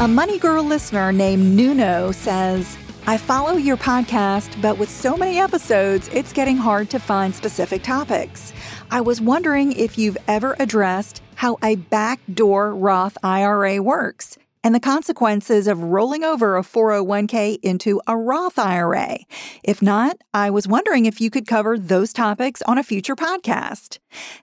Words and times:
A 0.00 0.06
Money 0.06 0.38
Girl 0.38 0.62
listener 0.62 1.10
named 1.10 1.56
Nuno 1.56 2.12
says, 2.12 2.78
I 3.08 3.16
follow 3.16 3.54
your 3.54 3.76
podcast, 3.76 4.62
but 4.62 4.78
with 4.78 4.88
so 4.88 5.16
many 5.16 5.40
episodes, 5.40 6.08
it's 6.12 6.32
getting 6.32 6.56
hard 6.56 6.88
to 6.90 7.00
find 7.00 7.34
specific 7.34 7.82
topics. 7.82 8.52
I 8.92 9.00
was 9.00 9.20
wondering 9.20 9.72
if 9.72 9.98
you've 9.98 10.16
ever 10.28 10.54
addressed 10.60 11.20
how 11.34 11.58
a 11.64 11.74
backdoor 11.74 12.76
Roth 12.76 13.18
IRA 13.24 13.82
works 13.82 14.38
and 14.62 14.74
the 14.74 14.80
consequences 14.80 15.66
of 15.66 15.82
rolling 15.82 16.24
over 16.24 16.56
a 16.56 16.62
401k 16.62 17.58
into 17.62 18.00
a 18.06 18.16
Roth 18.16 18.58
IRA. 18.58 19.18
If 19.62 19.80
not, 19.80 20.18
I 20.34 20.50
was 20.50 20.68
wondering 20.68 21.06
if 21.06 21.20
you 21.20 21.30
could 21.30 21.46
cover 21.46 21.78
those 21.78 22.12
topics 22.12 22.62
on 22.62 22.78
a 22.78 22.82
future 22.82 23.16
podcast. 23.16 23.98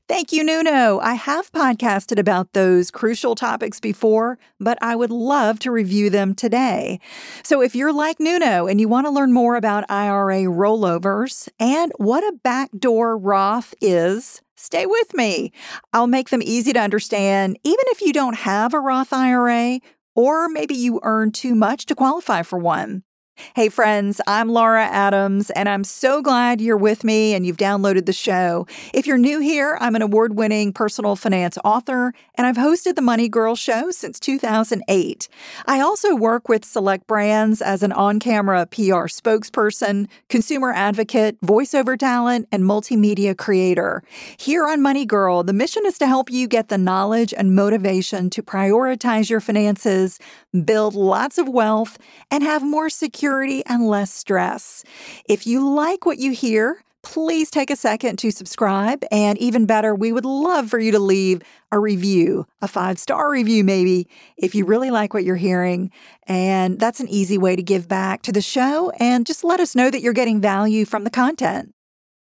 Thank 0.07 0.31
you, 0.31 0.43
Nuno. 0.43 0.99
I 0.99 1.13
have 1.13 1.51
podcasted 1.51 2.19
about 2.19 2.53
those 2.53 2.91
crucial 2.91 3.35
topics 3.35 3.79
before, 3.79 4.37
but 4.59 4.77
I 4.81 4.95
would 4.95 5.11
love 5.11 5.59
to 5.59 5.71
review 5.71 6.09
them 6.09 6.35
today. 6.35 6.99
So 7.43 7.61
if 7.61 7.75
you're 7.75 7.93
like 7.93 8.19
Nuno 8.19 8.67
and 8.67 8.79
you 8.79 8.87
want 8.87 9.07
to 9.07 9.11
learn 9.11 9.33
more 9.33 9.55
about 9.55 9.89
IRA 9.89 10.43
rollovers 10.43 11.49
and 11.59 11.91
what 11.97 12.23
a 12.23 12.37
backdoor 12.43 13.17
Roth 13.17 13.73
is, 13.81 14.41
Stay 14.57 14.85
with 14.85 15.13
me. 15.13 15.51
I'll 15.91 16.07
make 16.07 16.29
them 16.29 16.41
easy 16.41 16.71
to 16.73 16.79
understand, 16.79 17.59
even 17.63 17.83
if 17.89 18.01
you 18.01 18.13
don't 18.13 18.37
have 18.37 18.73
a 18.73 18.79
Roth 18.79 19.11
IRA 19.11 19.79
or 20.15 20.49
maybe 20.49 20.73
you 20.75 20.99
earn 21.03 21.31
too 21.31 21.55
much 21.55 21.85
to 21.85 21.95
qualify 21.95 22.41
for 22.41 22.57
one. 22.59 23.04
Hey, 23.53 23.67
friends, 23.67 24.21
I'm 24.27 24.47
Laura 24.47 24.85
Adams, 24.85 25.49
and 25.49 25.67
I'm 25.67 25.83
so 25.83 26.21
glad 26.21 26.61
you're 26.61 26.77
with 26.77 27.03
me 27.03 27.33
and 27.33 27.45
you've 27.45 27.57
downloaded 27.57 28.05
the 28.05 28.13
show. 28.13 28.65
If 28.93 29.05
you're 29.05 29.17
new 29.17 29.39
here, 29.39 29.77
I'm 29.81 29.95
an 29.95 30.01
award 30.01 30.37
winning 30.37 30.71
personal 30.71 31.17
finance 31.17 31.57
author, 31.65 32.13
and 32.35 32.47
I've 32.47 32.55
hosted 32.55 32.95
the 32.95 33.01
Money 33.01 33.27
Girl 33.27 33.55
Show 33.55 33.91
since 33.91 34.21
2008. 34.21 35.27
I 35.65 35.81
also 35.81 36.15
work 36.15 36.47
with 36.47 36.63
select 36.63 37.07
brands 37.07 37.61
as 37.61 37.83
an 37.83 37.91
on 37.91 38.19
camera 38.19 38.65
PR 38.67 39.07
spokesperson, 39.07 40.07
consumer 40.29 40.71
advocate, 40.71 41.39
voiceover 41.41 41.99
talent, 41.99 42.47
and 42.53 42.63
multimedia 42.63 43.37
creator. 43.37 44.01
Here 44.37 44.65
on 44.65 44.81
Money 44.81 45.05
Girl, 45.05 45.43
the 45.43 45.53
mission 45.53 45.83
is 45.85 45.97
to 45.97 46.07
help 46.07 46.31
you 46.31 46.47
get 46.47 46.69
the 46.69 46.77
knowledge 46.77 47.33
and 47.33 47.53
motivation 47.53 48.29
to 48.29 48.41
prioritize 48.41 49.29
your 49.29 49.41
finances, 49.41 50.19
build 50.63 50.93
lots 50.93 51.37
of 51.37 51.49
wealth, 51.49 51.97
and 52.31 52.43
have 52.43 52.63
more 52.63 52.89
security 53.25 53.65
and 53.65 53.87
less 53.87 54.13
stress. 54.13 54.83
If 55.27 55.47
you 55.47 55.67
like 55.67 56.05
what 56.05 56.19
you 56.19 56.31
hear, 56.31 56.83
please 57.01 57.49
take 57.49 57.71
a 57.71 57.75
second 57.75 58.17
to 58.17 58.29
subscribe. 58.29 59.03
And 59.11 59.35
even 59.39 59.65
better, 59.65 59.95
we 59.95 60.11
would 60.11 60.25
love 60.25 60.69
for 60.69 60.77
you 60.77 60.91
to 60.91 60.99
leave 60.99 61.41
a 61.71 61.79
review, 61.79 62.45
a 62.61 62.67
five 62.67 62.99
star 62.99 63.31
review, 63.31 63.63
maybe, 63.63 64.07
if 64.37 64.53
you 64.53 64.63
really 64.63 64.91
like 64.91 65.15
what 65.15 65.23
you're 65.23 65.37
hearing. 65.37 65.89
And 66.27 66.79
that's 66.79 66.99
an 66.99 67.09
easy 67.09 67.39
way 67.39 67.55
to 67.55 67.63
give 67.63 67.87
back 67.87 68.21
to 68.23 68.31
the 68.31 68.41
show 68.41 68.91
and 68.99 69.25
just 69.25 69.43
let 69.43 69.59
us 69.59 69.73
know 69.73 69.89
that 69.89 70.01
you're 70.01 70.13
getting 70.13 70.39
value 70.39 70.85
from 70.85 71.03
the 71.03 71.09
content. 71.09 71.73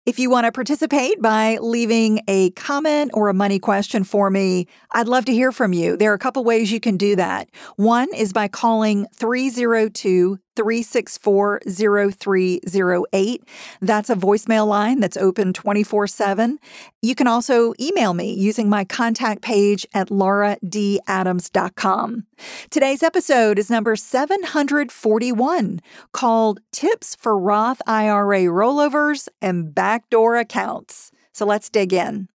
If 0.05 0.19
you 0.19 0.29
want 0.29 0.45
to 0.45 0.51
participate 0.51 1.21
by 1.21 1.57
leaving 1.61 2.19
a 2.27 2.49
comment 2.51 3.11
or 3.13 3.29
a 3.29 3.33
money 3.33 3.57
question 3.57 4.03
for 4.03 4.29
me, 4.29 4.67
I'd 4.91 5.07
love 5.07 5.23
to 5.25 5.31
hear 5.31 5.53
from 5.53 5.71
you. 5.71 5.95
There 5.95 6.11
are 6.11 6.15
a 6.15 6.19
couple 6.19 6.43
ways 6.43 6.73
you 6.73 6.81
can 6.81 6.97
do 6.97 7.15
that. 7.15 7.47
One 7.77 8.13
is 8.13 8.33
by 8.33 8.49
calling 8.49 9.07
302 9.15 10.39
364 10.55 11.61
0308. 11.65 13.43
That's 13.81 14.09
a 14.09 14.15
voicemail 14.15 14.67
line 14.67 14.99
that's 14.99 15.15
open 15.17 15.53
24 15.53 16.07
7. 16.07 16.59
You 17.01 17.15
can 17.15 17.27
also 17.27 17.73
email 17.79 18.13
me 18.13 18.33
using 18.33 18.69
my 18.69 18.83
contact 18.85 19.41
page 19.41 19.85
at 19.93 20.09
lauradadams.com. 20.09 22.25
Today's 22.69 23.03
episode 23.03 23.59
is 23.59 23.69
number 23.69 23.95
741 23.95 25.79
called 26.11 26.59
Tips 26.71 27.15
for 27.15 27.37
Roth 27.37 27.81
IRA 27.87 28.41
Rollovers 28.43 29.27
and 29.41 29.75
Backdoor 29.75 30.37
Accounts. 30.37 31.11
So 31.31 31.45
let's 31.45 31.69
dig 31.69 31.93
in. 31.93 32.27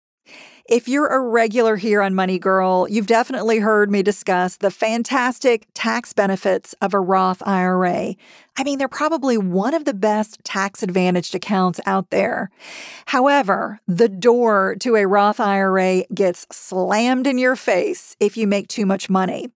If 0.68 0.86
you're 0.86 1.06
a 1.06 1.18
regular 1.18 1.76
here 1.76 2.02
on 2.02 2.14
Money 2.14 2.38
Girl, 2.38 2.86
you've 2.90 3.06
definitely 3.06 3.58
heard 3.58 3.90
me 3.90 4.02
discuss 4.02 4.58
the 4.58 4.70
fantastic 4.70 5.66
tax 5.72 6.12
benefits 6.12 6.74
of 6.82 6.92
a 6.92 7.00
Roth 7.00 7.42
IRA. 7.46 8.14
I 8.58 8.64
mean, 8.64 8.76
they're 8.76 8.86
probably 8.86 9.38
one 9.38 9.72
of 9.72 9.86
the 9.86 9.94
best 9.94 10.44
tax 10.44 10.82
advantaged 10.82 11.34
accounts 11.34 11.80
out 11.86 12.10
there. 12.10 12.50
However, 13.06 13.80
the 13.88 14.10
door 14.10 14.76
to 14.80 14.96
a 14.96 15.06
Roth 15.06 15.40
IRA 15.40 16.04
gets 16.12 16.46
slammed 16.52 17.26
in 17.26 17.38
your 17.38 17.56
face 17.56 18.14
if 18.20 18.36
you 18.36 18.46
make 18.46 18.68
too 18.68 18.84
much 18.84 19.08
money. 19.08 19.50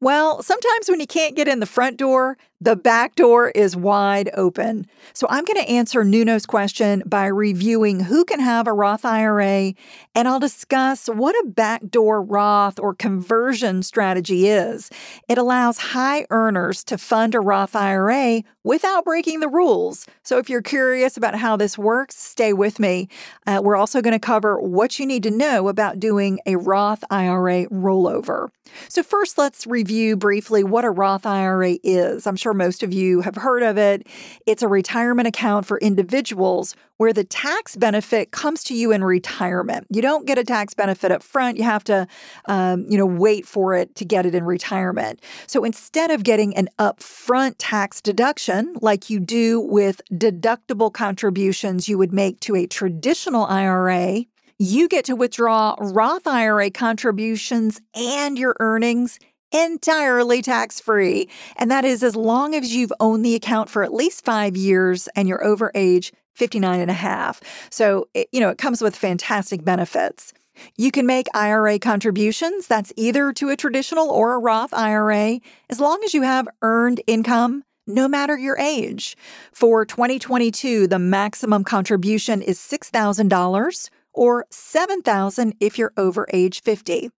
Well, 0.00 0.42
sometimes 0.42 0.88
when 0.88 1.00
you 1.00 1.08
can't 1.08 1.34
get 1.34 1.48
in 1.48 1.58
the 1.58 1.66
front 1.66 1.96
door, 1.96 2.36
the 2.62 2.76
back 2.76 3.16
door 3.16 3.50
is 3.50 3.76
wide 3.76 4.30
open. 4.34 4.86
So 5.14 5.26
I'm 5.28 5.44
going 5.44 5.60
to 5.60 5.68
answer 5.68 6.04
Nuno's 6.04 6.46
question 6.46 7.02
by 7.04 7.26
reviewing 7.26 7.98
who 7.98 8.24
can 8.24 8.38
have 8.38 8.68
a 8.68 8.72
Roth 8.72 9.04
IRA, 9.04 9.74
and 10.14 10.28
I'll 10.28 10.38
discuss 10.38 11.08
what 11.08 11.34
a 11.34 11.48
backdoor 11.48 12.22
Roth 12.22 12.78
or 12.78 12.94
conversion 12.94 13.82
strategy 13.82 14.46
is. 14.46 14.90
It 15.28 15.38
allows 15.38 15.78
high 15.78 16.24
earners 16.30 16.84
to 16.84 16.98
fund 16.98 17.34
a 17.34 17.40
Roth 17.40 17.74
IRA 17.74 18.44
without 18.62 19.04
breaking 19.04 19.40
the 19.40 19.48
rules. 19.48 20.06
So 20.22 20.38
if 20.38 20.48
you're 20.48 20.62
curious 20.62 21.16
about 21.16 21.34
how 21.34 21.56
this 21.56 21.76
works, 21.76 22.16
stay 22.16 22.52
with 22.52 22.78
me. 22.78 23.08
Uh, 23.44 23.60
we're 23.62 23.76
also 23.76 24.00
going 24.00 24.12
to 24.12 24.20
cover 24.20 24.60
what 24.60 25.00
you 25.00 25.06
need 25.06 25.24
to 25.24 25.32
know 25.32 25.66
about 25.66 25.98
doing 25.98 26.38
a 26.46 26.54
Roth 26.56 27.02
IRA 27.10 27.66
rollover. 27.66 28.50
So 28.88 29.02
first, 29.02 29.36
let's 29.36 29.66
review 29.66 30.16
briefly 30.16 30.64
what 30.64 30.84
a 30.84 30.90
Roth 30.90 31.26
IRA 31.26 31.78
is. 31.82 32.26
I'm 32.26 32.36
sure 32.36 32.51
sure 32.52 32.58
most 32.58 32.82
of 32.82 32.92
you 32.92 33.20
have 33.22 33.36
heard 33.36 33.62
of 33.62 33.78
it. 33.78 34.06
It's 34.46 34.62
a 34.62 34.68
retirement 34.68 35.28
account 35.28 35.66
for 35.66 35.78
individuals 35.78 36.74
where 36.98 37.12
the 37.12 37.24
tax 37.24 37.76
benefit 37.76 38.30
comes 38.30 38.62
to 38.64 38.74
you 38.74 38.92
in 38.92 39.02
retirement. 39.02 39.86
You 39.90 40.02
don't 40.02 40.26
get 40.26 40.38
a 40.38 40.44
tax 40.44 40.74
benefit 40.74 41.10
up 41.10 41.22
front. 41.22 41.56
You 41.56 41.64
have 41.64 41.84
to, 41.84 42.06
um, 42.46 42.86
you 42.88 42.98
know, 42.98 43.06
wait 43.06 43.46
for 43.46 43.74
it 43.74 43.94
to 43.96 44.04
get 44.04 44.26
it 44.26 44.34
in 44.34 44.44
retirement. 44.44 45.20
So 45.46 45.64
instead 45.64 46.10
of 46.10 46.22
getting 46.22 46.54
an 46.56 46.68
upfront 46.78 47.54
tax 47.58 48.00
deduction 48.00 48.74
like 48.80 49.10
you 49.10 49.18
do 49.18 49.60
with 49.60 50.00
deductible 50.12 50.92
contributions 50.92 51.88
you 51.88 51.98
would 51.98 52.12
make 52.12 52.40
to 52.40 52.54
a 52.54 52.66
traditional 52.66 53.46
IRA, 53.46 54.24
you 54.58 54.88
get 54.88 55.04
to 55.06 55.16
withdraw 55.16 55.74
Roth 55.80 56.26
IRA 56.26 56.70
contributions 56.70 57.80
and 57.96 58.38
your 58.38 58.54
earnings 58.60 59.18
entirely 59.52 60.42
tax 60.42 60.80
free. 60.80 61.28
And 61.56 61.70
that 61.70 61.84
is 61.84 62.02
as 62.02 62.16
long 62.16 62.54
as 62.54 62.74
you've 62.74 62.92
owned 63.00 63.24
the 63.24 63.34
account 63.34 63.68
for 63.68 63.82
at 63.82 63.92
least 63.92 64.24
five 64.24 64.56
years 64.56 65.08
and 65.14 65.28
you're 65.28 65.44
over 65.44 65.70
age 65.74 66.12
59 66.34 66.80
and 66.80 66.90
a 66.90 66.94
half. 66.94 67.40
So, 67.70 68.08
it, 68.14 68.28
you 68.32 68.40
know, 68.40 68.48
it 68.48 68.58
comes 68.58 68.80
with 68.80 68.96
fantastic 68.96 69.64
benefits. 69.64 70.32
You 70.76 70.90
can 70.90 71.06
make 71.06 71.26
IRA 71.34 71.78
contributions, 71.78 72.66
that's 72.66 72.92
either 72.96 73.32
to 73.34 73.48
a 73.50 73.56
traditional 73.56 74.10
or 74.10 74.34
a 74.34 74.38
Roth 74.38 74.74
IRA, 74.74 75.40
as 75.70 75.80
long 75.80 76.02
as 76.04 76.14
you 76.14 76.22
have 76.22 76.48
earned 76.60 77.00
income 77.06 77.64
no 77.86 78.06
matter 78.08 78.38
your 78.38 78.56
age. 78.58 79.16
For 79.52 79.84
2022, 79.84 80.86
the 80.86 80.98
maximum 80.98 81.64
contribution 81.64 82.42
is 82.42 82.58
$6,000 82.58 83.90
or 84.12 84.46
7000 84.50 85.54
if 85.60 85.78
you're 85.78 85.92
over 85.96 86.28
age 86.32 86.62
50. 86.62 87.10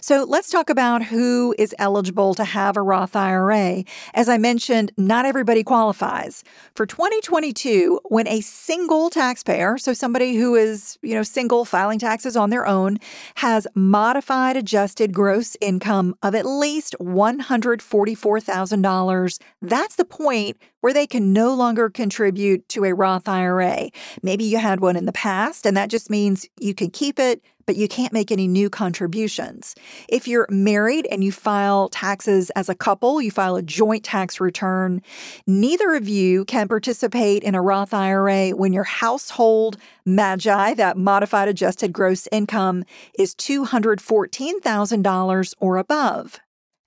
So 0.00 0.24
let's 0.24 0.50
talk 0.50 0.70
about 0.70 1.04
who 1.04 1.54
is 1.58 1.74
eligible 1.78 2.34
to 2.34 2.44
have 2.44 2.76
a 2.76 2.82
Roth 2.82 3.16
IRA. 3.16 3.84
As 4.14 4.28
I 4.28 4.38
mentioned, 4.38 4.92
not 4.96 5.24
everybody 5.24 5.64
qualifies. 5.64 6.44
For 6.74 6.86
2022, 6.86 8.00
when 8.04 8.28
a 8.28 8.40
single 8.40 9.10
taxpayer, 9.10 9.78
so 9.78 9.92
somebody 9.92 10.36
who 10.36 10.54
is, 10.54 10.98
you 11.02 11.14
know, 11.14 11.22
single 11.22 11.64
filing 11.64 11.98
taxes 11.98 12.36
on 12.36 12.50
their 12.50 12.66
own, 12.66 12.98
has 13.36 13.66
modified 13.74 14.56
adjusted 14.56 15.12
gross 15.12 15.56
income 15.60 16.14
of 16.22 16.34
at 16.34 16.46
least 16.46 16.96
$144,000, 17.00 19.38
that's 19.62 19.96
the 19.96 20.04
point 20.04 20.56
where 20.80 20.92
they 20.92 21.06
can 21.06 21.32
no 21.32 21.54
longer 21.54 21.88
contribute 21.90 22.68
to 22.68 22.84
a 22.84 22.94
Roth 22.94 23.28
IRA. 23.28 23.90
Maybe 24.22 24.44
you 24.44 24.58
had 24.58 24.80
one 24.80 24.96
in 24.96 25.06
the 25.06 25.12
past, 25.12 25.66
and 25.66 25.76
that 25.76 25.90
just 25.90 26.10
means 26.10 26.48
you 26.60 26.74
can 26.74 26.90
keep 26.90 27.18
it 27.18 27.42
but 27.66 27.76
you 27.76 27.88
can't 27.88 28.12
make 28.12 28.32
any 28.32 28.48
new 28.48 28.70
contributions. 28.70 29.74
If 30.08 30.26
you're 30.26 30.46
married 30.48 31.06
and 31.10 31.22
you 31.22 31.32
file 31.32 31.88
taxes 31.88 32.50
as 32.50 32.68
a 32.68 32.74
couple, 32.74 33.20
you 33.20 33.30
file 33.30 33.56
a 33.56 33.62
joint 33.62 34.04
tax 34.04 34.40
return, 34.40 35.02
neither 35.46 35.94
of 35.94 36.08
you 36.08 36.44
can 36.44 36.68
participate 36.68 37.42
in 37.42 37.54
a 37.54 37.62
Roth 37.62 37.92
IRA 37.92 38.50
when 38.50 38.72
your 38.72 38.84
household 38.84 39.76
MAGI, 40.04 40.74
that 40.74 40.96
modified 40.96 41.48
adjusted 41.48 41.92
gross 41.92 42.28
income, 42.30 42.84
is 43.18 43.34
$214,000 43.34 45.54
or 45.58 45.76
above. 45.76 46.40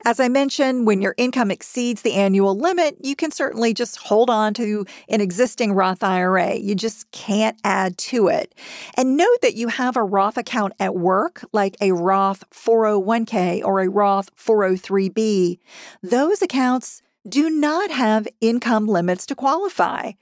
As 0.06 0.20
I 0.20 0.30
mentioned, 0.30 0.88
when 0.88 1.02
your 1.02 1.14
income 1.18 1.52
exceeds 1.52 2.02
the 2.02 2.14
annual 2.14 2.58
limit, 2.58 2.98
you 3.04 3.16
can 3.18 3.32
certainly 3.32 3.74
just 3.74 3.98
hold 3.98 4.30
on 4.30 4.54
to 4.54 4.86
an 5.10 5.20
existing 5.20 5.74
Roth 5.74 6.04
IRA. 6.04 6.56
You 6.56 6.74
just 6.74 7.12
can't 7.12 7.60
add 7.66 7.98
to 7.98 8.30
it. 8.30 8.56
And 8.96 9.18
note 9.18 9.42
that 9.42 9.56
you 9.56 9.68
have 9.68 9.98
a 9.98 10.04
Roth 10.04 10.38
account 10.38 10.74
at 10.80 10.96
work, 10.96 11.44
like 11.52 11.76
a 11.82 11.92
Roth 11.92 12.50
401k 12.50 13.62
or 13.64 13.82
a 13.82 13.90
Roth 13.90 14.34
403b. 14.38 15.60
Those 16.02 16.42
accounts 16.42 17.02
do 17.28 17.50
not 17.50 17.92
have 17.92 18.28
income 18.40 18.88
limits 18.88 19.26
to 19.26 19.36
qualify. 19.36 20.14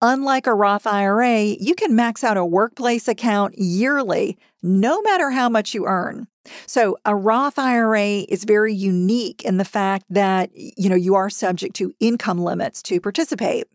Unlike 0.00 0.46
a 0.46 0.54
Roth 0.54 0.86
IRA, 0.86 1.42
you 1.42 1.74
can 1.74 1.94
max 1.94 2.24
out 2.24 2.38
a 2.38 2.44
workplace 2.44 3.06
account 3.06 3.58
yearly, 3.58 4.38
no 4.62 5.02
matter 5.02 5.30
how 5.30 5.50
much 5.50 5.74
you 5.74 5.84
earn. 5.86 6.26
So 6.66 6.96
a 7.04 7.14
Roth 7.14 7.58
IRA 7.58 8.24
is 8.28 8.44
very 8.44 8.74
unique 8.74 9.44
in 9.44 9.56
the 9.56 9.64
fact 9.64 10.04
that 10.10 10.50
you 10.54 10.88
know 10.88 10.96
you 10.96 11.14
are 11.14 11.30
subject 11.30 11.76
to 11.76 11.94
income 12.00 12.38
limits 12.38 12.82
to 12.84 13.00
participate. 13.00 13.66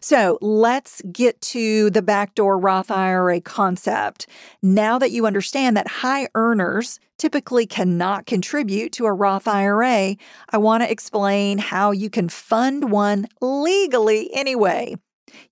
So 0.00 0.38
let's 0.40 1.02
get 1.12 1.40
to 1.42 1.90
the 1.90 2.02
backdoor 2.02 2.58
Roth 2.58 2.90
IRA 2.90 3.40
concept. 3.40 4.26
Now 4.62 4.98
that 4.98 5.10
you 5.10 5.26
understand 5.26 5.76
that 5.76 5.88
high 5.88 6.28
earners 6.34 7.00
typically 7.18 7.66
cannot 7.66 8.26
contribute 8.26 8.92
to 8.92 9.06
a 9.06 9.12
Roth 9.12 9.48
IRA, 9.48 10.16
I 10.50 10.58
want 10.58 10.82
to 10.82 10.90
explain 10.90 11.58
how 11.58 11.90
you 11.90 12.10
can 12.10 12.28
fund 12.28 12.90
one 12.90 13.26
legally 13.40 14.32
anyway. 14.34 14.96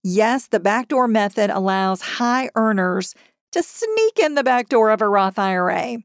Yes, 0.03 0.47
the 0.47 0.61
backdoor 0.61 1.09
method 1.09 1.51
allows 1.51 2.01
high 2.03 2.51
earners 2.55 3.15
to 3.53 3.63
sneak 3.63 4.19
in 4.19 4.35
the 4.35 4.45
back 4.45 4.69
door 4.69 4.91
of 4.91 5.01
a 5.01 5.09
Roth 5.09 5.39
IRA. 5.39 5.99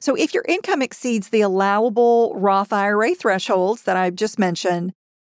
So, 0.00 0.14
if 0.14 0.34
your 0.34 0.44
income 0.48 0.82
exceeds 0.82 1.28
the 1.28 1.40
allowable 1.40 2.34
Roth 2.36 2.72
IRA 2.72 3.14
thresholds 3.14 3.82
that 3.82 3.96
I've 3.96 4.16
just 4.16 4.38
mentioned, 4.38 4.92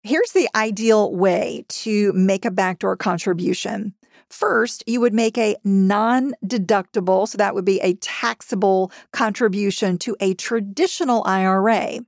here's 0.03 0.33
the 0.33 0.49
ideal 0.55 1.15
way 1.15 1.65
to 1.69 2.13
make 2.13 2.45
a 2.45 2.51
backdoor 2.51 2.97
contribution. 2.97 3.95
First, 4.31 4.83
you 4.87 5.01
would 5.01 5.15
make 5.15 5.39
a 5.39 5.57
non 5.65 6.35
deductible, 6.45 7.29
so 7.29 7.39
that 7.39 7.55
would 7.55 7.65
be 7.65 7.81
a 7.81 7.95
taxable 7.95 8.91
contribution 9.13 9.99
to 9.99 10.17
a 10.21 10.35
traditional 10.35 11.23
IRA. 11.25 12.01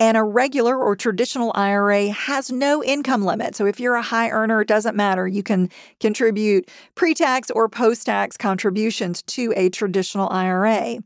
And 0.00 0.16
a 0.16 0.24
regular 0.24 0.76
or 0.76 0.96
traditional 0.96 1.52
IRA 1.54 2.08
has 2.08 2.50
no 2.50 2.82
income 2.82 3.24
limit. 3.24 3.54
So 3.54 3.66
if 3.66 3.78
you're 3.78 3.94
a 3.94 4.02
high 4.02 4.30
earner, 4.30 4.60
it 4.62 4.66
doesn't 4.66 4.96
matter. 4.96 5.28
You 5.28 5.44
can 5.44 5.70
contribute 6.00 6.68
pre 6.96 7.14
tax 7.14 7.50
or 7.52 7.68
post 7.68 8.06
tax 8.06 8.36
contributions 8.36 9.22
to 9.22 9.52
a 9.56 9.68
traditional 9.68 10.28
IRA. 10.30 10.98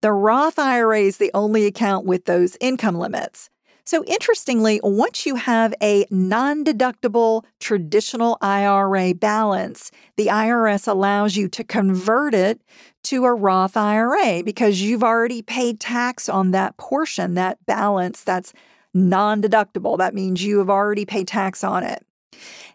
The 0.00 0.12
Roth 0.12 0.58
IRA 0.58 1.00
is 1.00 1.16
the 1.16 1.32
only 1.34 1.66
account 1.66 2.06
with 2.06 2.24
those 2.26 2.56
income 2.60 2.96
limits. 2.96 3.50
So, 3.84 4.04
interestingly, 4.04 4.80
once 4.82 5.24
you 5.24 5.36
have 5.36 5.72
a 5.82 6.06
non 6.10 6.62
deductible 6.62 7.44
traditional 7.58 8.36
IRA 8.42 9.14
balance, 9.14 9.90
the 10.16 10.26
IRS 10.26 10.86
allows 10.86 11.36
you 11.36 11.48
to 11.48 11.64
convert 11.64 12.34
it 12.34 12.60
to 13.04 13.24
a 13.24 13.32
Roth 13.32 13.78
IRA 13.78 14.42
because 14.44 14.82
you've 14.82 15.02
already 15.02 15.40
paid 15.40 15.80
tax 15.80 16.28
on 16.28 16.50
that 16.50 16.76
portion, 16.76 17.32
that 17.34 17.64
balance 17.64 18.22
that's 18.22 18.52
non 18.92 19.40
deductible. 19.40 19.96
That 19.96 20.14
means 20.14 20.44
you 20.44 20.58
have 20.58 20.70
already 20.70 21.06
paid 21.06 21.26
tax 21.26 21.64
on 21.64 21.82
it. 21.82 22.04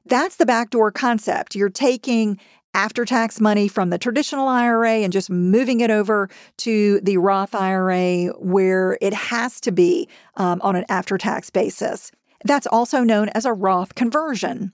That's 0.05 0.37
the 0.37 0.47
backdoor 0.47 0.91
concept. 0.91 1.55
You're 1.55 1.69
taking 1.69 2.39
after 2.73 3.05
tax 3.05 3.39
money 3.39 3.67
from 3.67 3.89
the 3.89 3.97
traditional 3.97 4.47
IRA 4.47 4.97
and 4.97 5.13
just 5.13 5.29
moving 5.29 5.81
it 5.81 5.91
over 5.91 6.29
to 6.57 6.99
the 7.01 7.17
Roth 7.17 7.53
IRA 7.53 8.27
where 8.39 8.97
it 9.01 9.13
has 9.13 9.61
to 9.61 9.71
be 9.71 10.07
um, 10.35 10.59
on 10.61 10.75
an 10.75 10.85
after 10.89 11.17
tax 11.17 11.49
basis. 11.49 12.11
That's 12.45 12.67
also 12.67 13.03
known 13.03 13.29
as 13.29 13.45
a 13.45 13.53
Roth 13.53 13.95
conversion. 13.95 14.73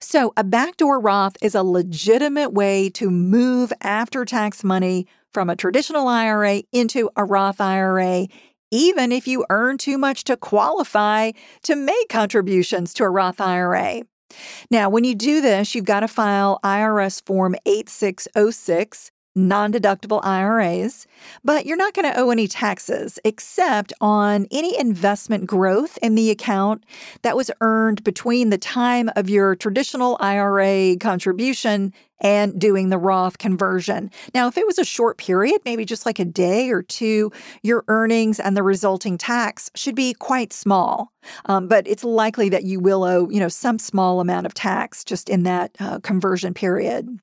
So, 0.00 0.32
a 0.36 0.44
backdoor 0.44 1.00
Roth 1.00 1.36
is 1.42 1.56
a 1.56 1.64
legitimate 1.64 2.52
way 2.52 2.88
to 2.90 3.10
move 3.10 3.72
after 3.82 4.24
tax 4.24 4.62
money 4.62 5.08
from 5.32 5.50
a 5.50 5.56
traditional 5.56 6.06
IRA 6.06 6.62
into 6.72 7.10
a 7.16 7.24
Roth 7.24 7.60
IRA, 7.60 8.28
even 8.70 9.10
if 9.10 9.26
you 9.26 9.44
earn 9.50 9.76
too 9.76 9.98
much 9.98 10.22
to 10.24 10.36
qualify 10.36 11.32
to 11.64 11.74
make 11.74 12.08
contributions 12.08 12.94
to 12.94 13.04
a 13.04 13.10
Roth 13.10 13.40
IRA. 13.40 14.02
Now, 14.70 14.88
when 14.88 15.04
you 15.04 15.14
do 15.14 15.40
this, 15.40 15.74
you've 15.74 15.84
got 15.84 16.00
to 16.00 16.08
file 16.08 16.58
IRS 16.62 17.24
Form 17.24 17.54
8606 17.66 19.10
non 19.38 19.72
deductible 19.72 20.20
IRAs, 20.24 21.06
but 21.44 21.64
you're 21.64 21.76
not 21.76 21.94
going 21.94 22.12
to 22.12 22.18
owe 22.18 22.30
any 22.30 22.48
taxes 22.48 23.18
except 23.24 23.92
on 24.00 24.46
any 24.50 24.78
investment 24.78 25.46
growth 25.46 25.98
in 26.02 26.14
the 26.14 26.30
account 26.30 26.84
that 27.22 27.36
was 27.36 27.50
earned 27.60 28.02
between 28.04 28.50
the 28.50 28.58
time 28.58 29.10
of 29.16 29.30
your 29.30 29.54
traditional 29.54 30.16
IRA 30.20 30.96
contribution 30.96 31.92
and 32.20 32.60
doing 32.60 32.88
the 32.88 32.98
Roth 32.98 33.38
conversion. 33.38 34.10
Now, 34.34 34.48
if 34.48 34.58
it 34.58 34.66
was 34.66 34.78
a 34.78 34.84
short 34.84 35.18
period, 35.18 35.60
maybe 35.64 35.84
just 35.84 36.04
like 36.04 36.18
a 36.18 36.24
day 36.24 36.70
or 36.70 36.82
two, 36.82 37.30
your 37.62 37.84
earnings 37.88 38.40
and 38.40 38.56
the 38.56 38.62
resulting 38.62 39.18
tax 39.18 39.70
should 39.74 39.94
be 39.94 40.14
quite 40.14 40.52
small. 40.52 41.12
Um, 41.46 41.68
but 41.68 41.86
it's 41.86 42.04
likely 42.04 42.48
that 42.48 42.64
you 42.64 42.80
will 42.80 43.04
owe, 43.04 43.28
you 43.30 43.38
know, 43.38 43.48
some 43.48 43.78
small 43.78 44.20
amount 44.20 44.46
of 44.46 44.54
tax 44.54 45.04
just 45.04 45.28
in 45.28 45.44
that 45.44 45.76
uh, 45.78 46.00
conversion 46.00 46.54
period. 46.54 47.20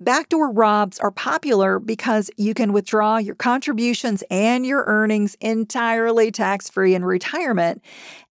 Backdoor 0.00 0.52
Roths 0.52 1.02
are 1.02 1.10
popular 1.10 1.78
because 1.78 2.30
you 2.36 2.54
can 2.54 2.72
withdraw 2.72 3.18
your 3.18 3.34
contributions 3.34 4.22
and 4.30 4.66
your 4.66 4.84
earnings 4.86 5.36
entirely 5.40 6.30
tax 6.30 6.68
free 6.68 6.94
in 6.94 7.04
retirement. 7.04 7.82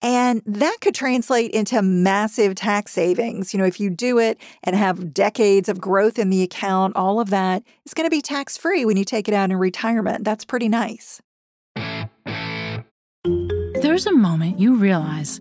And 0.02 0.42
that 0.46 0.78
could 0.80 0.94
translate 0.94 1.52
into 1.52 1.80
massive 1.80 2.56
tax 2.56 2.92
savings. 2.92 3.54
You 3.54 3.58
know, 3.58 3.66
if 3.66 3.78
you 3.78 3.88
do 3.88 4.18
it 4.18 4.38
and 4.64 4.74
have 4.74 5.14
decades 5.14 5.68
of 5.68 5.80
growth 5.80 6.18
in 6.18 6.30
the 6.30 6.42
account, 6.42 6.96
all 6.96 7.20
of 7.20 7.30
that 7.30 7.62
is 7.86 7.94
going 7.94 8.06
to 8.06 8.10
be 8.10 8.20
tax 8.20 8.56
free 8.56 8.84
when 8.84 8.96
you 8.96 9.04
take 9.04 9.28
it 9.28 9.34
out 9.34 9.50
in 9.50 9.56
retirement. 9.56 10.24
That's 10.24 10.44
pretty 10.44 10.68
nice. 10.68 11.20
There's 13.82 14.06
a 14.06 14.12
moment 14.12 14.58
you 14.60 14.76
realize 14.76 15.40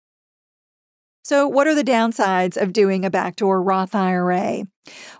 So, 1.23 1.47
what 1.47 1.67
are 1.67 1.75
the 1.75 1.83
downsides 1.83 2.57
of 2.59 2.73
doing 2.73 3.05
a 3.05 3.11
backdoor 3.11 3.61
Roth 3.61 3.93
IRA? 3.93 4.65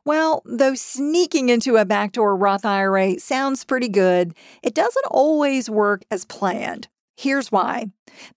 Well, 0.04 0.42
though 0.46 0.74
sneaking 0.74 1.50
into 1.50 1.78
a 1.78 1.86
backdoor 1.86 2.36
Roth 2.36 2.66
IRA 2.66 3.20
sounds 3.20 3.64
pretty 3.64 3.90
good, 3.90 4.34
it 4.64 4.74
doesn't 4.74 5.06
always 5.12 5.70
work 5.70 6.04
as 6.10 6.26
planned. 6.26 6.88
Here's 7.16 7.52
why 7.52 7.86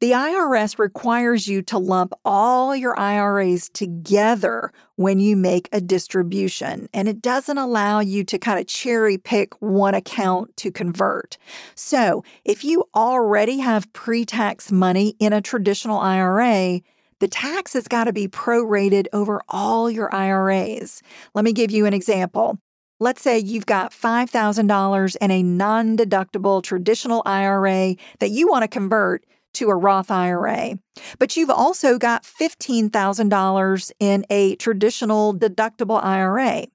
the 0.01 0.11
IRS 0.11 0.79
requires 0.79 1.49
you 1.49 1.63
to 1.63 1.79
lump 1.79 2.13
all 2.23 2.77
your 2.77 2.99
IRAs 2.99 3.71
together 3.71 4.73
when 4.97 5.19
you 5.19 5.37
make 5.37 5.71
a 5.73 5.81
distribution, 5.81 6.89
and 6.93 7.09
it 7.09 7.23
doesn't 7.23 7.57
allow 7.57 8.01
you 8.01 8.25
to 8.25 8.39
kind 8.39 8.61
of 8.61 8.67
cherry 8.67 9.17
pick 9.17 9.55
one 9.63 9.95
account 9.95 10.55
to 10.59 10.71
convert. 10.71 11.39
So, 11.75 12.25
if 12.45 12.63
you 12.63 12.85
already 12.95 13.61
have 13.61 13.91
pre 13.95 14.27
tax 14.27 14.71
money 14.71 15.17
in 15.19 15.33
a 15.33 15.41
traditional 15.41 15.99
IRA, 15.99 16.83
the 17.21 17.29
tax 17.29 17.73
has 17.75 17.89
got 17.89 18.05
to 18.05 18.13
be 18.13 18.29
prorated 18.29 19.07
over 19.13 19.41
all 19.49 19.91
your 19.91 20.15
IRAs. 20.15 21.03
Let 21.35 21.45
me 21.45 21.53
give 21.53 21.71
you 21.71 21.87
an 21.87 21.95
example. 21.95 22.59
Let's 23.01 23.23
say 23.23 23.39
you've 23.39 23.67
got 23.67 23.93
$5,000 23.93 25.17
in 25.21 25.31
a 25.31 25.43
non 25.43 25.97
deductible 25.97 26.63
traditional 26.63 27.23
IRA 27.27 27.97
that 28.21 28.31
you 28.31 28.49
want 28.49 28.63
to 28.63 28.69
convert 28.69 29.25
to 29.55 29.71
a 29.71 29.77
Roth 29.77 30.11
IRA, 30.11 30.79
but 31.19 31.37
you've 31.37 31.51
also 31.51 31.99
got 31.99 32.25
$15,000 32.25 33.93
in 34.01 34.25
a 34.31 34.57
traditional 34.57 35.35
deductible 35.35 36.03
IRA. 36.03 36.67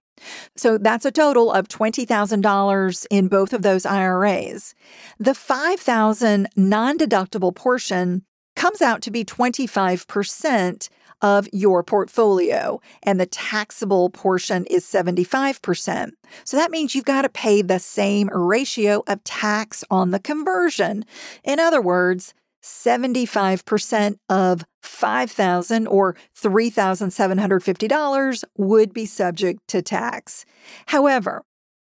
So 0.56 0.78
that's 0.78 1.06
a 1.06 1.12
total 1.12 1.52
of 1.52 1.68
$20,000 1.68 3.06
in 3.10 3.28
both 3.28 3.54
of 3.54 3.62
those 3.62 3.86
IRAs. 3.86 4.76
The 5.18 5.36
5,000 5.36 6.48
non-deductible 6.56 7.56
portion 7.56 8.24
comes 8.60 8.82
out 8.82 9.02
to 9.02 9.10
be 9.10 9.24
25% 9.24 10.90
of 11.22 11.48
your 11.54 11.82
portfolio, 11.82 12.82
and 13.04 13.18
the 13.18 13.26
taxable 13.26 14.10
portion 14.10 14.66
is 14.66 14.84
75%. 14.84 16.12
So 16.44 16.58
that 16.58 16.70
means 16.70 16.94
you've 16.94 17.06
got 17.06 17.22
to 17.22 17.30
pay 17.30 17.62
the 17.62 17.80
same 17.80 18.30
ratio 18.34 19.02
of 19.08 19.24
tax 19.24 19.86
on 19.90 20.12
the 20.12 20.20
conversion. 20.20 21.06
In 21.46 21.58
other 21.58 21.82
words, 21.82 22.34
75% 22.62 24.18
of 24.28 24.66
5000 24.82 25.88
or 25.88 26.18
$3,750 26.38 28.44
would 28.58 28.94
be 28.94 29.06
subject 29.06 29.66
to 29.70 29.82
tax. 29.82 30.44
However, 30.88 31.44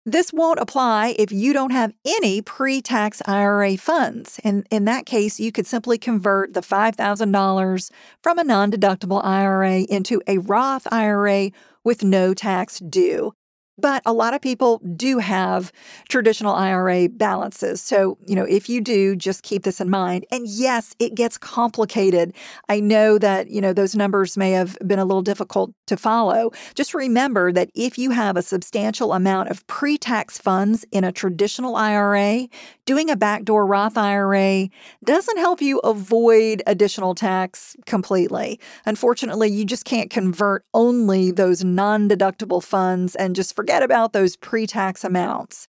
this 0.06 0.32
won't 0.32 0.58
apply 0.58 1.14
if 1.18 1.30
you 1.30 1.52
don't 1.52 1.72
have 1.72 1.92
any 2.04 2.40
pre 2.40 2.80
tax 2.80 3.20
IRA 3.26 3.76
funds. 3.76 4.40
And 4.42 4.66
in 4.70 4.84
that 4.86 5.06
case, 5.06 5.38
you 5.38 5.52
could 5.52 5.66
simply 5.66 5.98
convert 5.98 6.54
the 6.54 6.62
$5,000 6.62 7.90
from 8.22 8.38
a 8.38 8.44
non 8.44 8.70
deductible 8.70 9.24
IRA 9.24 9.80
into 9.80 10.22
a 10.26 10.38
Roth 10.38 10.86
IRA 10.90 11.50
with 11.84 12.02
no 12.02 12.34
tax 12.34 12.78
due. 12.78 13.34
But 13.80 14.02
a 14.04 14.12
lot 14.12 14.34
of 14.34 14.40
people 14.40 14.78
do 14.96 15.18
have 15.18 15.72
traditional 16.08 16.54
IRA 16.54 17.08
balances. 17.08 17.80
So, 17.80 18.18
you 18.26 18.34
know, 18.34 18.44
if 18.44 18.68
you 18.68 18.80
do, 18.80 19.16
just 19.16 19.42
keep 19.42 19.62
this 19.62 19.80
in 19.80 19.88
mind. 19.88 20.26
And 20.30 20.46
yes, 20.46 20.94
it 20.98 21.14
gets 21.14 21.38
complicated. 21.38 22.34
I 22.68 22.80
know 22.80 23.18
that, 23.18 23.50
you 23.50 23.60
know, 23.60 23.72
those 23.72 23.94
numbers 23.94 24.36
may 24.36 24.52
have 24.52 24.76
been 24.86 24.98
a 24.98 25.04
little 25.04 25.22
difficult 25.22 25.72
to 25.86 25.96
follow. 25.96 26.50
Just 26.74 26.94
remember 26.94 27.52
that 27.52 27.70
if 27.74 27.98
you 27.98 28.10
have 28.10 28.36
a 28.36 28.42
substantial 28.42 29.12
amount 29.12 29.48
of 29.48 29.66
pre 29.66 29.96
tax 29.96 30.38
funds 30.38 30.84
in 30.92 31.04
a 31.04 31.12
traditional 31.12 31.76
IRA, 31.76 32.48
doing 32.84 33.10
a 33.10 33.16
backdoor 33.16 33.66
Roth 33.66 33.96
IRA 33.96 34.68
doesn't 35.04 35.38
help 35.38 35.62
you 35.62 35.78
avoid 35.80 36.62
additional 36.66 37.14
tax 37.14 37.76
completely. 37.86 38.58
Unfortunately, 38.84 39.48
you 39.48 39.64
just 39.64 39.84
can't 39.84 40.10
convert 40.10 40.64
only 40.74 41.30
those 41.30 41.64
non 41.64 42.08
deductible 42.08 42.62
funds 42.62 43.14
and 43.14 43.36
just 43.36 43.54
forget 43.54 43.69
forget 43.70 43.82
about 43.82 44.12
those 44.12 44.36
pre 44.36 44.66
tax 44.66 45.04
amounts. 45.04 45.68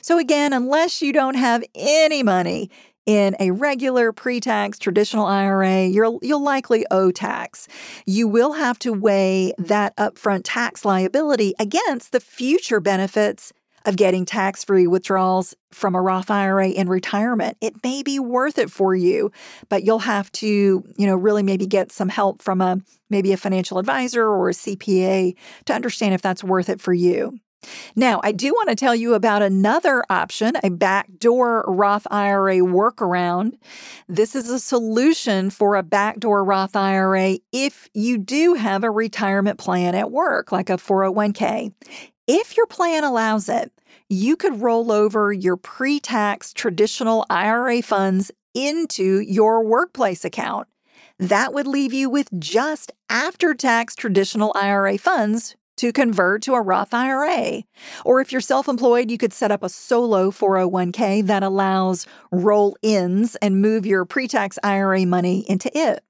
So, 0.00 0.18
again, 0.18 0.52
unless 0.52 1.02
you 1.02 1.12
don't 1.12 1.34
have 1.34 1.62
any 1.74 2.22
money 2.22 2.70
in 3.04 3.36
a 3.40 3.50
regular 3.50 4.12
pre 4.12 4.40
tax 4.40 4.78
traditional 4.78 5.26
IRA, 5.26 5.86
you'll, 5.86 6.18
you'll 6.22 6.42
likely 6.42 6.86
owe 6.90 7.10
tax. 7.10 7.68
You 8.06 8.26
will 8.26 8.52
have 8.52 8.78
to 8.80 8.92
weigh 8.92 9.52
that 9.58 9.94
upfront 9.96 10.42
tax 10.44 10.84
liability 10.84 11.52
against 11.58 12.12
the 12.12 12.20
future 12.20 12.80
benefits 12.80 13.52
of 13.84 13.96
getting 13.96 14.24
tax 14.24 14.64
free 14.64 14.86
withdrawals 14.86 15.54
from 15.70 15.94
a 15.94 16.02
Roth 16.02 16.30
IRA 16.30 16.68
in 16.68 16.88
retirement. 16.88 17.56
It 17.60 17.82
may 17.82 18.02
be 18.02 18.18
worth 18.18 18.58
it 18.58 18.70
for 18.70 18.94
you, 18.94 19.32
but 19.68 19.84
you'll 19.84 20.00
have 20.00 20.30
to, 20.32 20.46
you 20.96 21.06
know, 21.06 21.16
really 21.16 21.42
maybe 21.42 21.66
get 21.66 21.92
some 21.92 22.08
help 22.08 22.42
from 22.42 22.60
a 22.60 22.78
maybe 23.10 23.32
a 23.32 23.36
financial 23.36 23.78
advisor 23.78 24.26
or 24.26 24.48
a 24.48 24.52
CPA 24.52 25.34
to 25.66 25.72
understand 25.72 26.14
if 26.14 26.22
that's 26.22 26.44
worth 26.44 26.68
it 26.68 26.80
for 26.80 26.94
you. 26.94 27.38
Now, 27.94 28.20
I 28.24 28.32
do 28.32 28.52
want 28.52 28.70
to 28.70 28.74
tell 28.74 28.94
you 28.94 29.14
about 29.14 29.42
another 29.42 30.04
option, 30.10 30.54
a 30.62 30.70
backdoor 30.70 31.64
Roth 31.68 32.06
IRA 32.10 32.56
workaround. 32.56 33.54
This 34.08 34.34
is 34.34 34.50
a 34.50 34.58
solution 34.58 35.50
for 35.50 35.76
a 35.76 35.82
backdoor 35.82 36.44
Roth 36.44 36.74
IRA 36.74 37.38
if 37.52 37.88
you 37.94 38.18
do 38.18 38.54
have 38.54 38.84
a 38.84 38.90
retirement 38.90 39.58
plan 39.58 39.94
at 39.94 40.10
work, 40.10 40.52
like 40.52 40.70
a 40.70 40.76
401k. 40.76 41.72
If 42.34 42.56
your 42.56 42.64
plan 42.64 43.04
allows 43.04 43.50
it, 43.50 43.72
you 44.08 44.36
could 44.36 44.62
roll 44.62 44.90
over 44.90 45.34
your 45.34 45.58
pre 45.58 46.00
tax 46.00 46.54
traditional 46.54 47.26
IRA 47.28 47.82
funds 47.82 48.30
into 48.54 49.20
your 49.20 49.62
workplace 49.62 50.24
account. 50.24 50.66
That 51.18 51.52
would 51.52 51.66
leave 51.66 51.92
you 51.92 52.08
with 52.08 52.30
just 52.40 52.90
after 53.10 53.52
tax 53.52 53.94
traditional 53.94 54.50
IRA 54.56 54.96
funds 54.96 55.56
to 55.76 55.92
convert 55.92 56.40
to 56.44 56.54
a 56.54 56.62
Roth 56.62 56.94
IRA. 56.94 57.64
Or 58.02 58.22
if 58.22 58.32
you're 58.32 58.40
self 58.40 58.66
employed, 58.66 59.10
you 59.10 59.18
could 59.18 59.34
set 59.34 59.50
up 59.50 59.62
a 59.62 59.68
solo 59.68 60.30
401k 60.30 61.26
that 61.26 61.42
allows 61.42 62.06
roll 62.30 62.78
ins 62.80 63.36
and 63.42 63.60
move 63.60 63.84
your 63.84 64.06
pre 64.06 64.26
tax 64.26 64.58
IRA 64.62 65.04
money 65.04 65.44
into 65.50 65.70
it. 65.78 66.02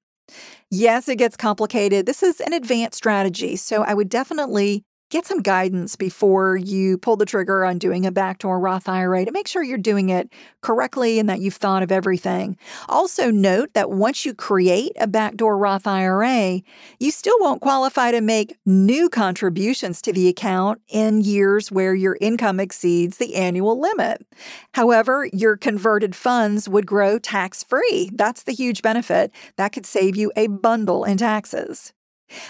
Yes, 0.71 1.09
it 1.09 1.17
gets 1.17 1.37
complicated. 1.37 2.07
This 2.07 2.23
is 2.23 2.41
an 2.41 2.53
advanced 2.53 2.97
strategy, 2.97 3.57
so 3.57 3.83
I 3.83 3.93
would 3.93 4.09
definitely 4.09 4.85
get 5.13 5.27
some 5.27 5.43
guidance 5.43 5.95
before 5.95 6.57
you 6.57 6.97
pull 6.97 7.17
the 7.17 7.27
trigger 7.27 7.67
on 7.67 7.77
doing 7.77 8.07
a 8.07 8.11
backdoor 8.11 8.59
Roth 8.59 8.89
IRA 8.89 9.27
to 9.27 9.31
make 9.31 9.47
sure 9.47 9.63
you're 9.63 9.77
doing 9.77 10.09
it 10.09 10.33
correctly 10.63 11.19
and 11.19 11.29
that 11.29 11.39
you've 11.39 11.57
thought 11.57 11.83
of 11.83 11.93
everything. 11.93 12.57
Also, 12.89 13.31
note 13.31 13.75
that 13.75 13.91
once 13.91 14.25
you 14.25 14.33
create 14.33 14.93
a 14.99 15.07
backdoor 15.07 15.59
Roth 15.59 15.87
IRA, 15.87 16.63
you 16.99 17.11
still 17.11 17.37
won't 17.41 17.61
qualify 17.61 18.11
to 18.11 18.23
make 18.23 18.57
new 18.65 19.11
contributions 19.11 20.01
to 20.01 20.15
the 20.15 20.29
account 20.29 20.81
in 20.89 21.21
years 21.21 21.71
where 21.71 21.95
your 21.95 22.17
income 22.23 22.59
exceeds 22.59 23.19
the 23.19 23.35
annual 23.35 23.79
limit. 23.79 24.27
However, 24.73 25.29
your 25.31 25.59
converted 25.59 26.17
funds 26.17 26.71
would 26.71 26.87
grow 26.87 27.19
tax 27.19 27.63
free. 27.63 28.09
That's 28.15 28.45
the 28.45 28.53
huge 28.53 28.81
benefit. 28.81 29.31
That 29.59 29.73
could 29.73 29.85
save 29.85 30.17
you 30.17 30.33
a 30.37 30.47
bundle 30.47 31.05
in 31.05 31.19
taxes. 31.19 31.93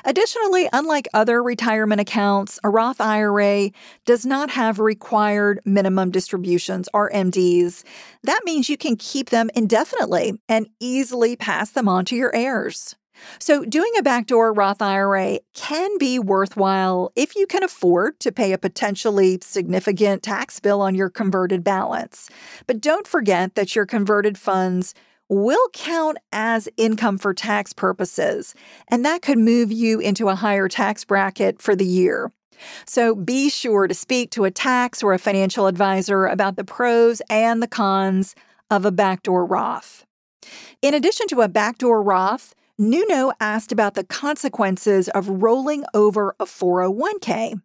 Additionally, 0.05 0.69
unlike 0.73 1.09
other 1.15 1.43
retirement 1.43 2.01
accounts, 2.01 2.59
a 2.65 2.71
Roth 2.71 3.01
IRA 3.01 3.71
does 4.05 4.27
not 4.27 4.51
have 4.51 4.79
required 4.79 5.61
minimum 5.65 6.11
distributions 6.11 6.89
or 6.93 7.11
MDs. 7.11 7.85
That 8.23 8.43
means 8.45 8.69
you 8.69 8.77
can 8.77 8.97
keep 8.97 9.31
them 9.31 9.51
indefinitely 9.55 10.35
and 10.49 10.69
easily 10.81 11.37
pass 11.37 11.71
them 11.71 11.89
on 11.89 12.05
to 12.07 12.17
your 12.17 12.35
heirs. 12.35 12.97
So, 13.39 13.65
doing 13.65 13.93
a 13.99 14.03
backdoor 14.03 14.53
Roth 14.53 14.83
IRA 14.83 15.41
can 15.55 15.99
be 15.99 16.19
worthwhile 16.19 17.13
if 17.15 17.37
you 17.37 17.47
can 17.47 17.63
afford 17.63 18.21
to 18.21 18.33
pay 18.33 18.53
a 18.53 18.59
potentially 18.59 19.39
significant 19.43 20.23
tax 20.23 20.61
bill 20.61 20.81
on 20.81 20.95
your 20.95 21.11
converted 21.11 21.63
balance. 21.63 22.29
But 22.67 22.81
don't 22.81 23.07
forget 23.07 23.55
that 23.55 23.77
your 23.77 23.87
converted 23.87 24.39
funds 24.39 24.95
will 25.33 25.69
count 25.73 26.19
as 26.33 26.69
income 26.77 27.19
for 27.19 27.33
tax 27.33 27.73
purposes, 27.73 28.55
and 28.89 29.05
that 29.05 29.23
could 29.23 29.39
move 29.39 29.73
you 29.73 29.99
into 29.99 30.29
a 30.29 30.35
higher 30.35 30.69
tax 30.69 31.05
bracket 31.05 31.61
for 31.61 31.75
the 31.75 31.87
year. 31.87 32.31
So 32.87 33.15
be 33.15 33.49
sure 33.49 33.89
to 33.89 33.95
speak 33.95 34.31
to 34.33 34.45
a 34.45 34.51
tax 34.51 35.03
or 35.03 35.15
a 35.15 35.19
financial 35.19 35.67
advisor 35.67 36.27
about 36.27 36.57
the 36.57 36.65
pros 36.65 37.23
and 37.29 37.63
the 37.63 37.67
cons 37.67 38.35
of 38.71 38.85
a 38.85 38.93
backdoor 38.93 39.45
Roth. 39.47 40.05
In 40.81 40.95
addition 40.95 41.27
to 41.29 41.41
a 41.41 41.49
backdoor 41.49 42.03
Roth, 42.03 42.55
Nuno 42.79 43.33
asked 43.41 43.73
about 43.73 43.95
the 43.95 44.05
consequences 44.05 45.09
of 45.09 45.29
rolling 45.29 45.85
over 45.95 46.35
a 46.41 46.45
401k. 46.45 47.61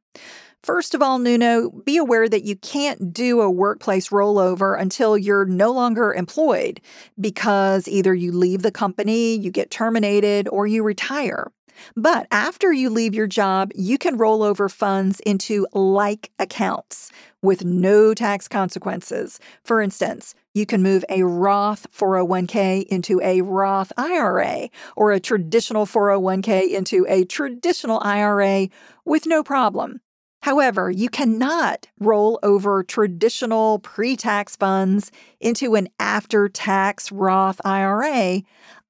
First 0.67 0.93
of 0.93 1.01
all, 1.01 1.17
Nuno, 1.17 1.69
be 1.69 1.95
aware 1.95 2.27
that 2.27 2.43
you 2.43 2.57
can't 2.57 3.13
do 3.13 3.39
a 3.39 3.50
workplace 3.50 4.09
rollover 4.09 4.77
until 4.77 5.17
you're 5.17 5.45
no 5.45 5.71
longer 5.71 6.13
employed 6.13 6.81
because 7.17 7.88
either 7.88 8.13
you 8.13 8.33
leave 8.33 8.63
the 8.63 8.71
company, 8.71 9.33
you 9.33 9.50
get 9.50 9.71
terminated, 9.71 10.50
or 10.50 10.67
you 10.67 10.83
retire. 10.83 11.53
But 11.95 12.27
after 12.31 12.74
you 12.74 12.89
leave 12.89 13.15
your 13.15 13.27
job, 13.27 13.71
you 13.75 13.97
can 13.97 14.17
roll 14.17 14.43
over 14.43 14.67
funds 14.67 15.21
into 15.21 15.65
like 15.71 16.31
accounts 16.38 17.13
with 17.41 17.63
no 17.63 18.13
tax 18.13 18.50
consequences. 18.50 19.39
For 19.63 19.81
instance, 19.81 20.36
you 20.53 20.65
can 20.65 20.83
move 20.83 21.05
a 21.07 21.24
Roth 21.24 21.88
401k 21.93 22.83
into 22.88 23.21
a 23.21 23.39
Roth 23.39 23.93
IRA 23.95 24.67
or 24.97 25.13
a 25.13 25.21
traditional 25.21 25.86
401k 25.86 26.71
into 26.71 27.05
a 27.07 27.24
traditional 27.24 28.01
IRA 28.03 28.67
with 29.05 29.25
no 29.25 29.43
problem. 29.43 30.01
However, 30.41 30.89
you 30.89 31.10
cannot 31.10 31.88
roll 32.00 32.39
over 32.44 32.84
traditional 32.84 33.79
pre 33.79 34.15
tax 34.15 34.56
funds 34.56 35.12
into 35.39 35.75
an 35.75 35.89
after 36.00 36.48
tax 36.48 37.12
Roth 37.12 37.60
IRA 37.65 38.41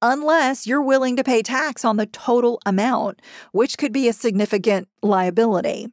unless 0.01 0.67
you're 0.67 0.81
willing 0.81 1.15
to 1.15 1.23
pay 1.23 1.41
tax 1.41 1.83
on 1.83 1.97
the 1.97 2.05
total 2.05 2.59
amount, 2.65 3.21
which 3.51 3.77
could 3.77 3.91
be 3.91 4.07
a 4.07 4.13
significant 4.13 4.87
liability. 5.01 5.87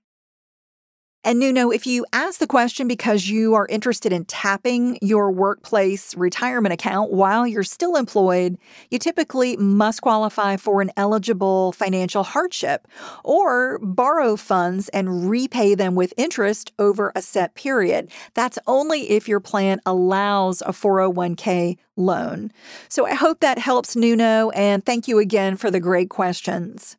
And 1.26 1.38
Nuno, 1.38 1.70
if 1.70 1.86
you 1.86 2.04
ask 2.12 2.38
the 2.38 2.46
question 2.46 2.86
because 2.86 3.30
you 3.30 3.54
are 3.54 3.66
interested 3.68 4.12
in 4.12 4.26
tapping 4.26 4.98
your 5.00 5.30
workplace 5.30 6.14
retirement 6.14 6.74
account 6.74 7.12
while 7.12 7.46
you're 7.46 7.62
still 7.62 7.96
employed, 7.96 8.58
you 8.90 8.98
typically 8.98 9.56
must 9.56 10.02
qualify 10.02 10.58
for 10.58 10.82
an 10.82 10.90
eligible 10.98 11.72
financial 11.72 12.24
hardship 12.24 12.86
or 13.24 13.78
borrow 13.78 14.36
funds 14.36 14.90
and 14.90 15.30
repay 15.30 15.74
them 15.74 15.94
with 15.94 16.12
interest 16.18 16.72
over 16.78 17.10
a 17.16 17.22
set 17.22 17.54
period. 17.54 18.10
That's 18.34 18.58
only 18.66 19.08
if 19.08 19.26
your 19.26 19.40
plan 19.40 19.80
allows 19.86 20.60
a 20.60 20.72
401k 20.72 21.78
loan. 21.96 22.52
So 22.90 23.06
I 23.06 23.14
hope 23.14 23.40
that 23.40 23.58
helps 23.58 23.96
Nuno, 23.96 24.50
and 24.50 24.84
thank 24.84 25.08
you 25.08 25.18
again 25.18 25.56
for 25.56 25.70
the 25.70 25.80
great 25.80 26.10
questions. 26.10 26.98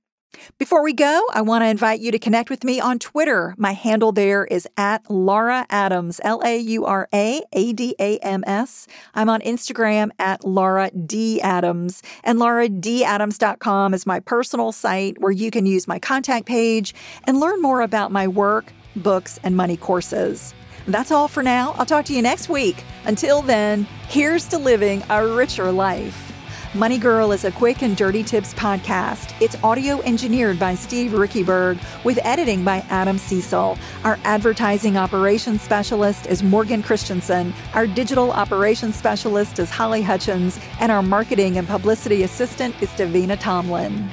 Before 0.58 0.84
we 0.84 0.94
go, 0.94 1.26
I 1.34 1.42
want 1.42 1.64
to 1.64 1.68
invite 1.68 2.00
you 2.00 2.12
to 2.12 2.20
connect 2.20 2.50
with 2.50 2.64
me 2.64 2.80
on 2.80 3.00
Twitter. 3.00 3.56
My 3.58 3.74
handle 3.74 4.12
there 4.12 4.46
is 4.46 4.68
at 4.78 5.10
Laura 5.10 5.66
Adams, 5.70 6.22
L 6.24 6.42
A 6.46 6.58
U 6.58 6.86
R 6.86 7.08
A 7.14 7.42
A 7.54 7.74
D 7.74 7.96
A 8.00 8.18
M 8.20 8.44
S. 8.48 8.88
I'm 9.14 9.30
on 9.30 9.42
Instagram 9.42 10.10
at 10.20 10.44
Laura 10.46 10.92
D. 10.92 11.42
Adams, 11.42 12.02
and 12.24 12.40
lauradadams.com 12.40 13.94
is 13.94 14.06
my 14.06 14.20
personal 14.20 14.72
site 14.72 15.20
where 15.20 15.32
you 15.32 15.52
can 15.52 15.66
use 15.66 15.88
my 15.88 16.00
contact 16.00 16.46
page 16.46 16.94
and 17.26 17.40
learn 17.40 17.62
more 17.62 17.82
about 17.82 18.12
my 18.12 18.28
work, 18.28 18.72
books, 18.96 19.40
and 19.44 19.56
money 19.56 19.78
courses. 19.78 20.54
That's 20.88 21.12
all 21.12 21.28
for 21.28 21.42
now. 21.42 21.74
I'll 21.78 21.86
talk 21.86 22.06
to 22.06 22.14
you 22.14 22.22
next 22.22 22.50
week. 22.50 22.84
Until 23.06 23.42
then, 23.42 23.88
here's 24.08 24.48
to 24.50 24.58
living 24.58 25.04
a 25.10 25.26
richer 25.26 25.72
life. 25.72 26.35
Money 26.76 26.98
Girl 26.98 27.32
is 27.32 27.46
a 27.46 27.52
quick 27.54 27.84
and 27.84 27.96
dirty 27.96 28.22
tips 28.22 28.54
podcast. 28.54 29.34
It's 29.42 29.56
audio 29.64 30.02
engineered 30.02 30.60
by 30.60 30.76
Steve 30.76 31.12
Riekeberg 31.12 31.80
with 32.04 32.20
editing 32.26 32.66
by 32.66 32.80
Adam 32.90 33.18
Cecil. 33.18 33.78
Our 34.04 34.20
advertising 34.26 34.98
operations 34.98 35.62
specialist 35.62 36.28
is 36.28 36.44
Morgan 36.44 36.84
Christensen. 36.84 37.54
Our 37.76 37.88
digital 37.88 38.30
operations 38.30 38.98
specialist 38.98 39.58
is 39.60 39.70
Holly 39.70 40.02
Hutchins. 40.02 40.60
And 40.82 40.92
our 40.92 41.02
marketing 41.02 41.58
and 41.58 41.66
publicity 41.66 42.24
assistant 42.24 42.76
is 42.82 42.90
Davina 42.90 43.40
Tomlin. 43.40 44.10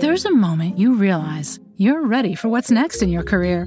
There's 0.00 0.24
a 0.24 0.30
moment 0.30 0.78
you 0.78 0.94
realize 0.94 1.58
you're 1.76 2.06
ready 2.06 2.36
for 2.36 2.48
what's 2.48 2.70
next 2.70 3.02
in 3.02 3.08
your 3.08 3.24
career. 3.24 3.66